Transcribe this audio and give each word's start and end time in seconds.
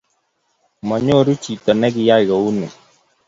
mwonyoru 0.87 1.33
chito 1.43 1.71
ne 1.75 1.87
keyai 1.93 2.25
kouni. 2.29 2.67